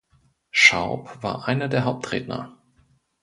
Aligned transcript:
Schaub 0.49 1.21
war 1.21 1.47
einer 1.47 1.67
der 1.67 1.85
Hauptredner. 1.85 2.57